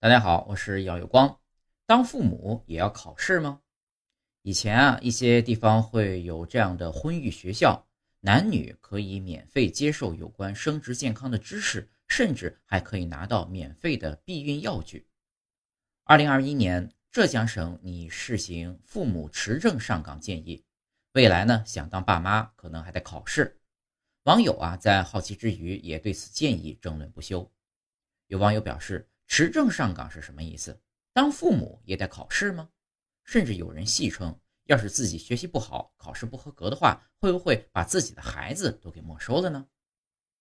[0.00, 1.40] 大家好，我是姚有光。
[1.84, 3.60] 当父母也要考试吗？
[4.42, 7.84] 以前啊，一些地方会有这样的婚育学校，
[8.20, 15.04] 男女可以免费接受有关生殖健康的知识，甚至还可以拿到免费的避孕药具。
[16.04, 20.64] 二零二一年，浙江省拟试行父母持证上岗建议，
[21.14, 23.60] 未来呢，想当爸妈可能还得考试。
[24.22, 27.50] 网友啊，在好奇之余，也对此建议争论不休。
[28.28, 30.80] 有网友表示，持证上岗是什么意思？
[31.12, 32.68] 当父母也得考试吗？
[33.24, 39.66] 甚至有人戏称，要是自己学习不好，考试不合格的话，会不会把自己的孩子都给没收了呢？